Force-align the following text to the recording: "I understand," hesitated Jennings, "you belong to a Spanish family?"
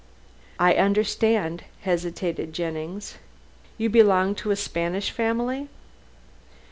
"I 0.57 0.73
understand," 0.73 1.63
hesitated 1.81 2.53
Jennings, 2.53 3.19
"you 3.77 3.87
belong 3.87 4.33
to 4.41 4.49
a 4.49 4.55
Spanish 4.55 5.11
family?" 5.11 5.69